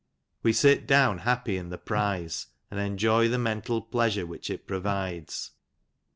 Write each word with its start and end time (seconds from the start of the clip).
We 0.41 0.51
sit 0.51 0.87
down 0.87 1.19
happy 1.19 1.57
in 1.57 1.69
the 1.69 1.77
prize, 1.77 2.47
and 2.71 2.79
enjoy 2.79 3.27
the 3.27 3.37
mental 3.37 3.83
pleasure 3.83 4.25
which 4.25 4.49
it 4.49 4.65
provides. 4.65 5.51